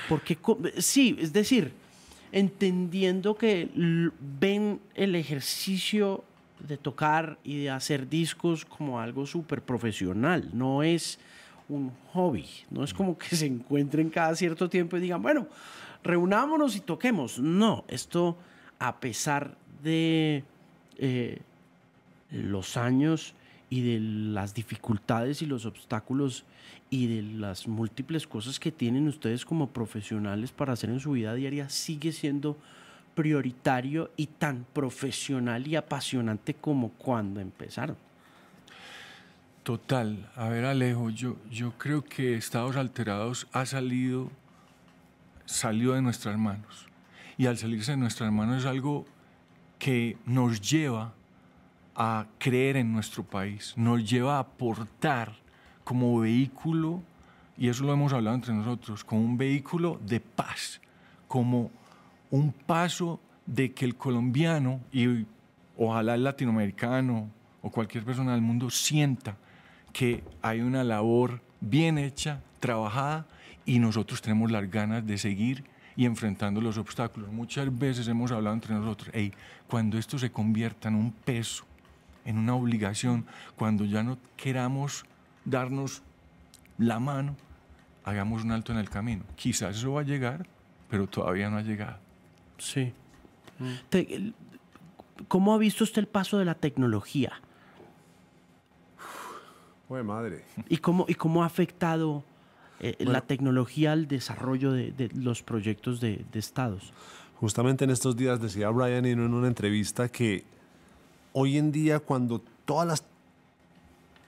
[0.08, 0.38] Porque,
[0.78, 1.72] sí, es decir,
[2.30, 3.68] entendiendo que
[4.38, 6.22] ven el ejercicio
[6.60, 11.18] de tocar y de hacer discos como algo súper profesional, no es
[11.68, 15.48] un hobby, no es como que se encuentren cada cierto tiempo y digan, bueno,
[16.04, 17.40] reunámonos y toquemos.
[17.40, 18.38] No, esto
[18.78, 20.44] a pesar de
[20.98, 21.40] eh,
[22.30, 23.34] los años
[23.68, 26.44] y de las dificultades y los obstáculos
[26.88, 31.34] y de las múltiples cosas que tienen ustedes como profesionales para hacer en su vida
[31.34, 32.56] diaria sigue siendo
[33.14, 37.96] prioritario y tan profesional y apasionante como cuando empezaron.
[39.62, 40.30] Total.
[40.36, 44.30] A ver, Alejo, yo, yo creo que Estados Alterados ha salido,
[45.44, 46.86] salió de nuestras manos.
[47.36, 49.06] Y al salirse de nuestras manos es algo
[49.78, 51.12] que nos lleva
[51.94, 55.34] a creer en nuestro país, nos lleva a aportar
[55.84, 57.02] como vehículo,
[57.56, 60.80] y eso lo hemos hablado entre nosotros, como un vehículo de paz,
[61.26, 61.70] como
[62.30, 65.26] un paso de que el colombiano y
[65.78, 67.30] ojalá el latinoamericano
[67.62, 69.36] o cualquier persona del mundo sienta
[69.92, 73.26] que hay una labor bien hecha, trabajada,
[73.64, 75.64] y nosotros tenemos las ganas de seguir
[75.96, 77.30] y enfrentando los obstáculos.
[77.32, 79.32] Muchas veces hemos hablado entre nosotros, hey,
[79.66, 81.64] cuando esto se convierta en un peso
[82.24, 85.04] en una obligación, cuando ya no queramos
[85.44, 86.02] darnos
[86.76, 87.36] la mano,
[88.04, 89.22] hagamos un alto en el camino.
[89.36, 90.44] Quizás eso va a llegar,
[90.90, 91.98] pero todavía no ha llegado.
[92.58, 92.92] Sí.
[93.92, 94.34] El-
[95.28, 97.32] ¿Cómo ha visto usted el paso de la tecnología?
[99.88, 100.44] Joder, madre.
[100.68, 102.24] ¿Y cómo, y cómo ha afectado
[102.80, 106.92] eh, la tecnología al desarrollo de, de los proyectos de, de estados?
[107.40, 110.44] Justamente en estos días decía Brian en una entrevista que
[111.32, 113.04] hoy en día cuando todas las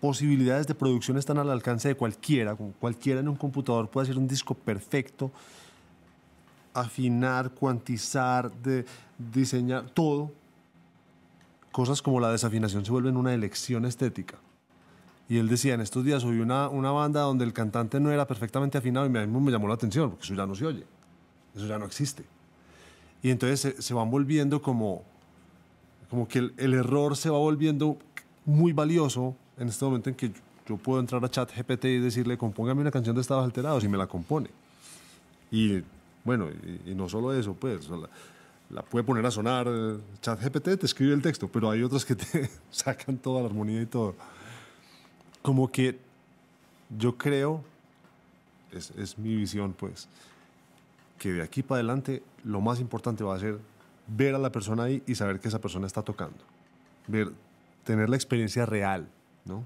[0.00, 4.28] posibilidades de producción están al alcance de cualquiera, cualquiera en un computador puede hacer un
[4.28, 5.30] disco perfecto,
[6.74, 8.84] afinar, cuantizar, de,
[9.18, 10.30] diseñar, todo,
[11.72, 14.38] cosas como la desafinación se vuelven una elección estética.
[15.28, 18.26] Y él decía, en estos días oí una, una banda donde el cantante no era
[18.26, 20.84] perfectamente afinado y a mí me llamó la atención, porque eso ya no se oye,
[21.54, 22.24] eso ya no existe.
[23.22, 25.02] Y entonces se, se van volviendo como,
[26.08, 27.98] como que el, error se va volviendo
[28.46, 30.32] muy valioso en este momento en que
[30.66, 33.98] yo, puedo entrar a ChatGPT y decirle, compóngame una canción de estados alterados y me
[33.98, 34.50] la compone.
[35.50, 35.82] Y
[36.24, 36.48] bueno,
[36.86, 38.08] y, no solo eso, pues, la,
[38.70, 42.14] la puede poner a sonar, eh, ChatGPT te escribe el texto, pero hay otras que
[42.14, 44.14] te sacan toda la armonía y todo.
[45.42, 45.98] Como que
[46.98, 47.62] yo creo,
[48.72, 50.08] es, es mi visión, pues,
[51.18, 53.58] que de aquí para adelante lo más importante va a ser
[54.06, 56.38] ver a la persona ahí y saber que esa persona está tocando.
[57.06, 57.32] Ver,
[57.84, 59.06] tener la experiencia real,
[59.44, 59.64] ¿no?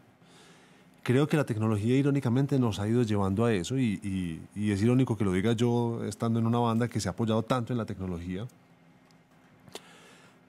[1.04, 4.80] Creo que la tecnología irónicamente nos ha ido llevando a eso y, y- y es
[4.82, 7.78] irónico que lo diga yo estando en una banda que se ha apoyado tanto en
[7.78, 8.46] la tecnología,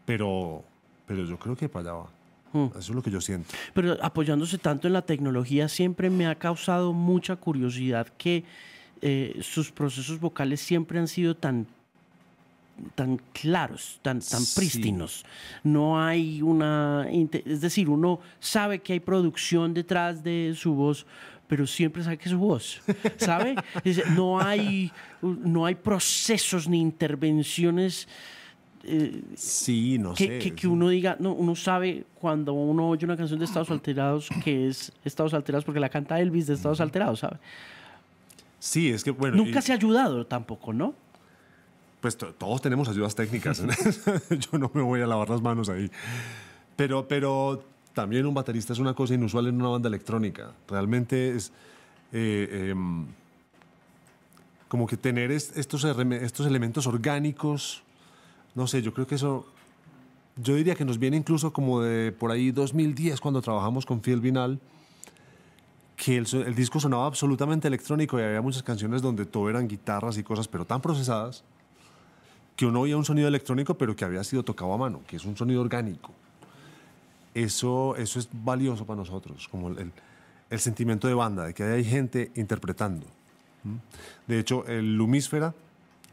[0.06, 0.64] pero,
[1.08, 2.10] pero yo creo que para allá va.
[2.54, 2.68] Hmm.
[2.68, 3.50] Eso es lo que yo siento.
[3.74, 8.44] Pero apoyándose tanto en la tecnología, siempre me ha causado mucha curiosidad que
[9.02, 11.68] eh, sus procesos vocales siempre han sido tan
[12.96, 14.60] tan claros, tan, tan Sí.
[14.60, 15.24] prístinos.
[15.64, 17.06] No hay una...
[17.46, 21.06] Es decir, uno sabe que hay producción detrás de su voz,
[21.48, 22.82] pero siempre sabe que es su voz,
[23.18, 23.56] ¿sabe?
[24.16, 28.08] No, hay, no hay procesos ni intervenciones
[28.84, 30.40] eh, Sí, no que, sé.
[30.40, 34.30] que- que uno diga, no, uno sabe cuando uno oye una canción de Estados Alterados
[34.44, 37.38] que es Estados Alterados porque la canta Elvis de Estados Alterados, ¿sabe?
[38.60, 39.36] Sí, es que bueno.
[39.38, 40.94] Nunca y- se ha ayudado tampoco, ¿no?
[42.02, 43.62] Pues to- todos tenemos ayudas técnicas.
[44.30, 45.90] Yo no me voy a lavar las manos ahí.
[46.76, 50.52] Pero, pero también un baterista es una cosa inusual en una banda electrónica.
[50.68, 51.52] Realmente es
[52.12, 53.06] eh, em,
[54.68, 57.84] como que tener es- estos, estos elementos orgánicos.
[58.56, 59.46] No sé, yo creo que eso.
[60.36, 64.20] Yo diría que nos viene incluso como de por ahí 2010 cuando trabajamos con Phil
[64.20, 64.60] Vinal
[65.96, 70.24] que el, disco sonaba absolutamente electrónico y había muchas canciones donde todo eran guitarras y
[70.24, 71.44] cosas, pero tan procesadas
[72.56, 75.26] que uno oía un sonido electrónico, pero que había sido tocado a mano, que es
[75.26, 76.12] un sonido orgánico.
[77.34, 79.92] Eso, eso es valioso para nosotros, como el,
[80.50, 83.08] el- sentimiento de banda, de que hay gente interpretando.
[84.28, 85.56] De hecho, el Lumísfera,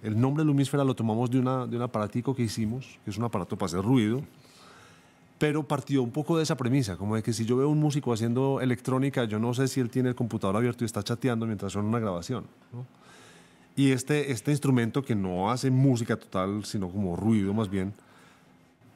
[0.02, 3.24] el nombre Lumísfera lo tomamos de, una, de un aparatico que hicimos, que es un
[3.24, 4.22] aparato para hacer ruido,
[5.38, 8.12] pero partió un poco de esa premisa, como de que si yo veo un músico
[8.12, 11.72] haciendo electrónica, yo no sé si él tiene el computador abierto y está chateando mientras
[11.72, 12.44] suena una grabación.
[13.76, 17.94] Y este, este instrumento que no hace música total, sino como ruido más bien,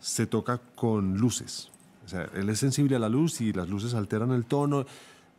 [0.01, 1.71] se toca con luces.
[2.05, 4.85] O sea, él es sensible a la luz y las luces alteran el tono,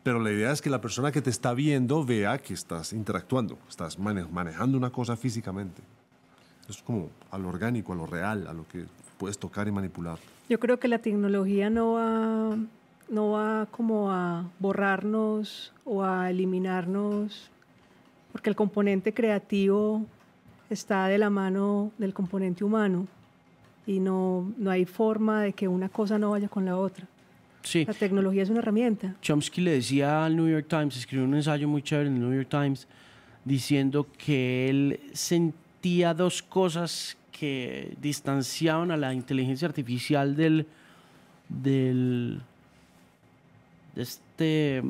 [0.06, 3.58] pero la idea es que la persona que te está viendo vea que estás interactuando,
[3.68, 5.82] estás mane- manejando una cosa físicamente.
[6.68, 8.84] Es como a lo orgánico, a lo real, a lo que
[9.18, 10.16] puedes tocar y manipular.
[10.48, 12.56] Yo creo que la tecnología no va,
[13.08, 17.50] no va como a borrarnos o a eliminarnos,
[18.30, 20.06] porque el componente creativo
[20.70, 23.08] está de la mano del componente humano
[23.88, 27.08] y no, no hay forma de que una cosa no vaya con la otra.
[27.66, 27.84] Sí.
[27.84, 29.16] La tecnología es una herramienta.
[29.20, 32.32] Chomsky le decía al New York Times, escribió un ensayo muy chévere en el New
[32.32, 32.86] York Times,
[33.44, 40.64] diciendo que él sentía dos cosas que distanciaban a la inteligencia artificial del,
[41.48, 42.40] del
[43.96, 44.82] de este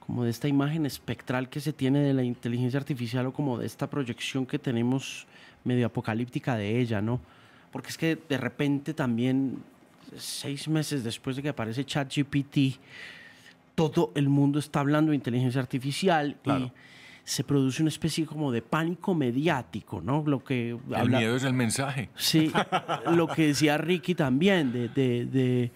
[0.00, 3.66] como de esta imagen espectral que se tiene de la inteligencia artificial o como de
[3.66, 5.26] esta proyección que tenemos
[5.64, 7.20] medio apocalíptica de ella, ¿no?
[7.72, 9.62] Porque es que de repente también
[10.16, 12.78] seis meses después de que aparece ChatGPT,
[13.74, 16.72] todo el mundo está hablando de inteligencia artificial y
[17.24, 20.24] se produce una especie como de pánico mediático, ¿no?
[20.26, 22.08] Lo que El habla- miedo es el mensaje.
[22.16, 22.50] Sí,
[23.14, 25.70] lo que decía Ricky también, de, de, de,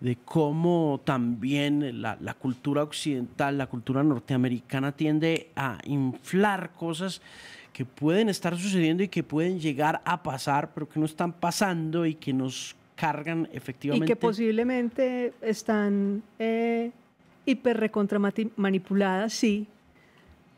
[0.00, 7.20] de cómo también la, la cultura occidental, la cultura norteamericana tiende a inflar cosas
[7.72, 12.06] que pueden estar sucediendo y que pueden llegar a pasar, pero que no están pasando
[12.06, 14.06] y que nos cargan y efectivamente.
[14.06, 16.90] que posiblemente están eh,
[17.44, 17.76] hiper
[18.56, 19.66] manipuladas, sí,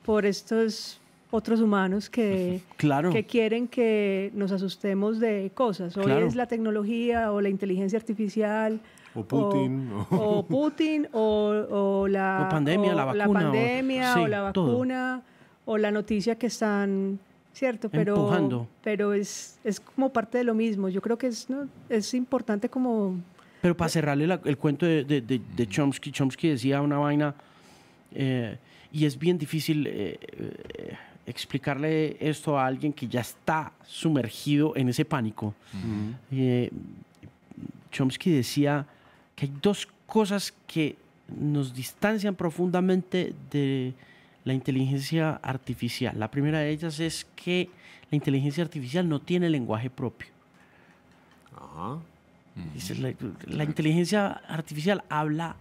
[0.06, 3.10] por estos otros humanos que, Claro.
[3.12, 5.94] que quieren que nos asustemos de cosas.
[5.98, 6.26] Hoy Claro.
[6.26, 8.80] es la tecnología o la inteligencia artificial.
[9.14, 14.30] O Putin, O, Putin, o, o la, O pandemia, la vacuna, o- pandemia, o, sí,
[14.30, 14.72] la todo.
[14.72, 15.22] vacuna,
[15.66, 17.18] o la noticia que están,
[17.58, 17.88] ¿cierto?
[17.88, 18.68] Pero, Empujando.
[18.84, 20.88] pero es, es como parte de lo mismo.
[20.88, 21.68] Yo creo que es, ¿no?
[21.88, 23.16] es importante como...
[23.60, 27.34] Pero para cerrarle la- el cuento de, de- de- de Chomsky, Chomsky decía una vaina,
[28.14, 28.56] eh,
[28.92, 30.96] y es bien difícil eh, eh,
[31.26, 35.54] explicarle esto a alguien que ya está sumergido en ese pánico.
[36.30, 36.70] Eh,
[37.90, 38.86] Chomsky decía
[39.34, 40.96] que hay dos cosas que
[41.36, 43.92] nos distancian profundamente de
[44.44, 46.18] la inteligencia artificial.
[46.18, 47.70] La primera de ellas es que
[48.10, 50.28] la inteligencia artificial no tiene lenguaje propio.
[51.54, 51.98] Ajá.
[52.74, 53.12] Dice, la,
[53.46, 55.56] la inteligencia artificial habla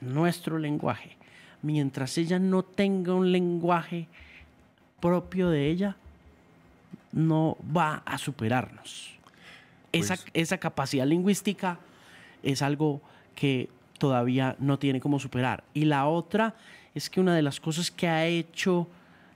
[0.00, 1.16] nuestro lenguaje.
[1.62, 4.06] Mientras ella no tenga un lenguaje
[5.00, 5.96] propio de ella,
[7.12, 9.12] no va a superarnos.
[9.92, 11.78] Esa, Pues- esa capacidad lingüística
[12.42, 13.00] es algo
[13.34, 15.64] que todavía no tiene cómo superar.
[15.74, 16.54] Y la otra
[16.94, 18.88] es que una de las cosas que ha hecho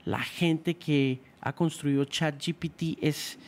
[0.04, 3.38] la gente que ha construido ChatGPT es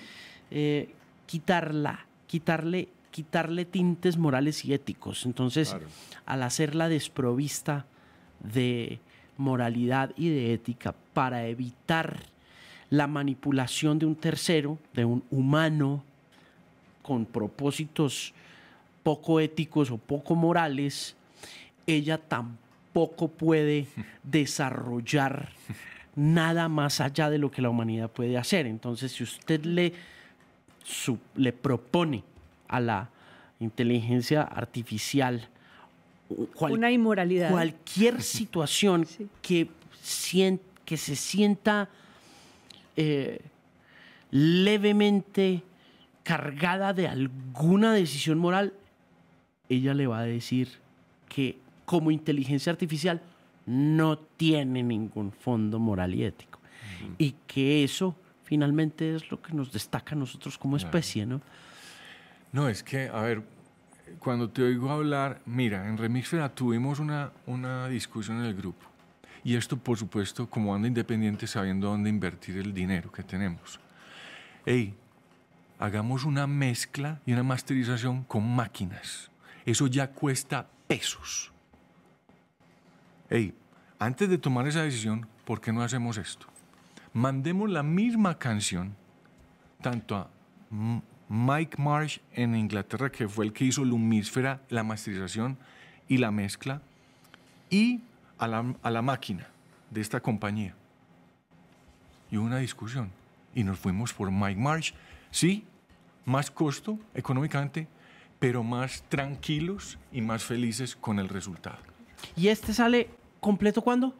[0.50, 0.90] eh,
[1.26, 5.26] quitarla, quitarle, quitarle tintes morales y éticos.
[5.26, 5.86] Entonces, Claro.
[6.24, 7.86] al hacerla desprovista
[8.40, 9.00] de
[9.36, 12.20] moralidad y de ética para evitar
[12.90, 16.04] la manipulación de un tercero, de un humano,
[17.02, 18.32] con propósitos
[19.02, 21.16] poco éticos o poco morales,
[21.86, 22.65] ella tampoco
[23.04, 23.86] puede
[24.22, 25.50] desarrollar
[26.14, 28.66] nada más allá de lo que la humanidad puede hacer.
[28.66, 29.92] Entonces, si usted le,
[30.82, 32.24] su- le propone
[32.68, 33.10] a la
[33.60, 35.46] inteligencia artificial
[36.54, 37.50] cual- una inmoralidad.
[37.50, 39.28] cualquier situación Sí.
[39.42, 39.68] que,
[40.02, 41.90] sien- que se sienta
[42.96, 43.40] eh,
[44.30, 45.62] levemente
[46.22, 48.72] cargada de alguna decisión moral,
[49.68, 50.68] ella le va a decir
[51.28, 53.22] que como inteligencia artificial
[53.64, 56.60] no tiene ningún fondo moral y ético.
[57.18, 58.14] Y que eso
[58.44, 61.40] finalmente es lo que nos destaca a nosotros como especie, ¿no?
[62.52, 63.42] No, es que, a ver,
[64.18, 68.86] cuando te oigo hablar, mira, en Remixfera tuvimos una, una discusión en el grupo.
[69.44, 73.78] Y esto, por supuesto, como anda independiente, sabiendo dónde invertir el dinero que tenemos.
[74.64, 74.94] Ey,
[75.78, 79.30] hagamos una mezcla y una masterización con máquinas.
[79.64, 81.52] Eso ya cuesta pesos.
[83.28, 83.54] Ey,
[83.98, 86.46] antes de tomar esa decisión, ¿por qué no hacemos esto?
[87.12, 88.94] Mandemos la misma canción
[89.82, 90.30] tanto a
[91.28, 95.58] Mike Marsh en Inglaterra, que fue el que hizo Lumísfera, la masterización
[96.08, 96.82] y la mezcla,
[97.68, 98.00] y
[98.38, 99.48] a la, a la máquina
[99.90, 100.74] de esta compañía.
[102.30, 103.10] Y hubo una discusión.
[103.54, 104.92] Y nos fuimos por Mike Marsh.
[105.30, 105.64] Sí,
[106.24, 107.88] más costo económicamente,
[108.38, 111.78] pero más tranquilos y más felices con el resultado.
[112.36, 113.10] ¿Y este sale
[113.40, 114.14] completo cuándo?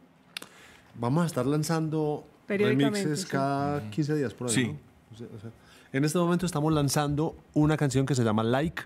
[0.95, 3.27] Vamos a estar lanzando remixes sí.
[3.27, 4.53] cada 15 días por ahí.
[4.53, 4.67] Sí.
[4.67, 4.77] ¿no?
[5.13, 5.51] O sea, o sea,
[5.93, 8.83] en este momento estamos lanzando una canción que se llama Like,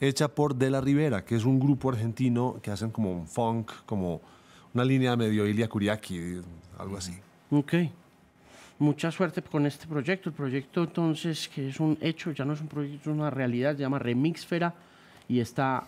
[0.00, 3.70] hecha por De La Rivera, que es un grupo argentino que hacen como un funk,
[3.86, 4.20] como
[4.72, 6.40] una línea medio Ilia Kuriaki,
[6.78, 7.12] algo así.
[7.50, 7.74] Ok.
[8.78, 10.30] Mucha suerte con este proyecto.
[10.30, 13.76] El proyecto entonces, que es un hecho, ya no es un proyecto, es una realidad,
[13.76, 14.74] se llama Remixfera
[15.28, 15.84] y está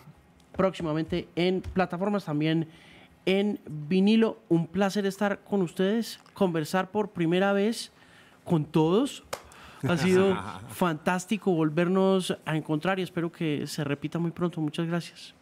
[0.55, 2.67] próximamente en plataformas también
[3.27, 4.39] en vinilo.
[4.47, 7.91] Un placer estar con ustedes, conversar por primera vez
[8.43, 9.23] con todos.
[9.87, 10.35] Ha sido
[10.69, 14.59] fantástico volvernos a encontrar y espero que se repita muy pronto.
[14.61, 15.36] Muchas gracias.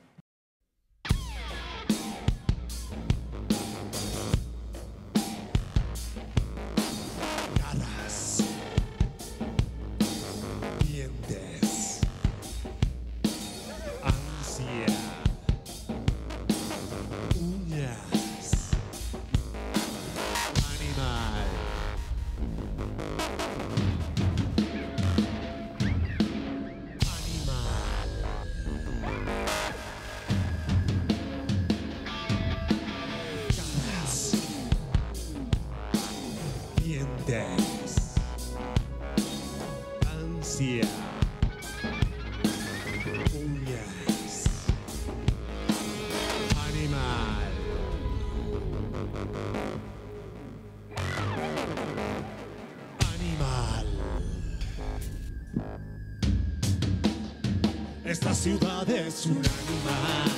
[59.26, 60.32] eres un animal.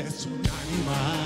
[0.00, 1.23] es un animal.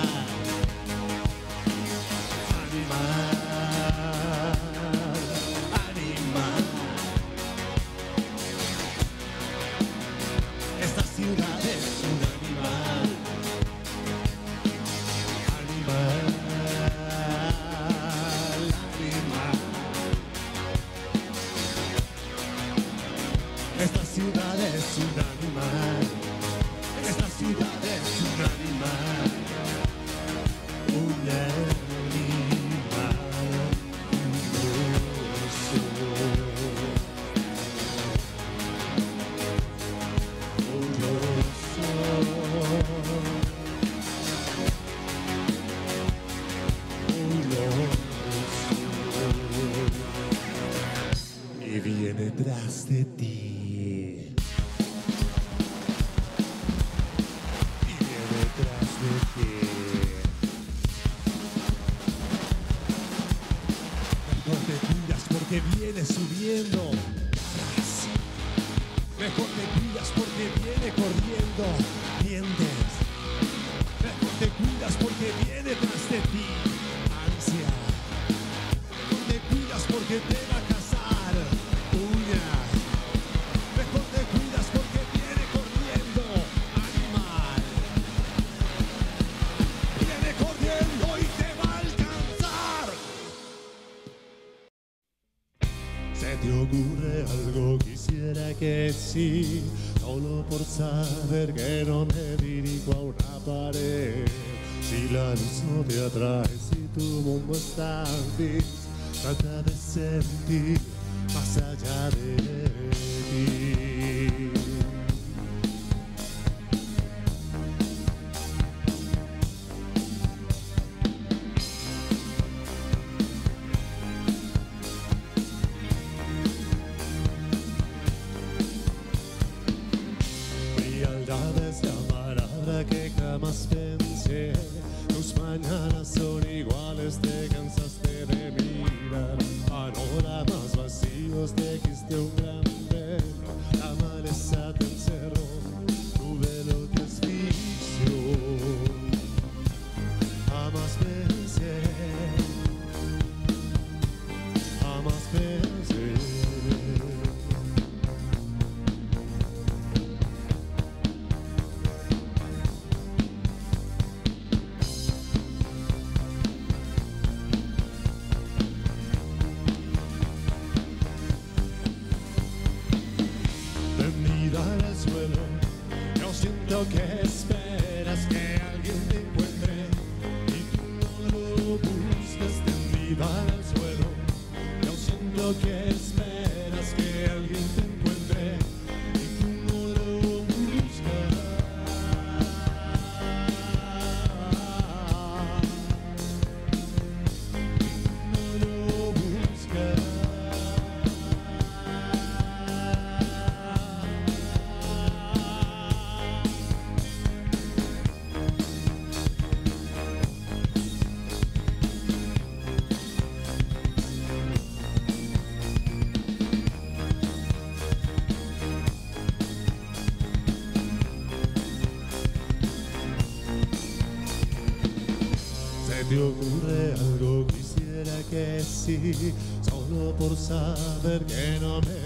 [226.19, 231.98] me ocurre algo, quisiera que sí, solo por saber que no me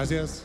[0.00, 0.39] Gracias.